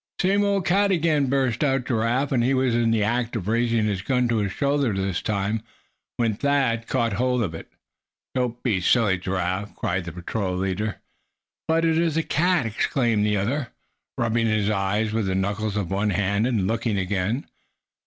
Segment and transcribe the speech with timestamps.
[0.19, 3.85] "Same old cat again!" burst out Giraffe; and he was in the act of raising
[3.85, 5.61] his gun, to his shoulder this time,
[6.17, 7.67] when Thad caught hold of it.
[8.33, 10.95] "Don't be silly, Giraffe!" cried the patrol leader.
[11.67, 13.67] "But it is a cat!" exclaimed the other,
[14.17, 17.45] rubbing his eyes with the knuckles of one hand, and looking again.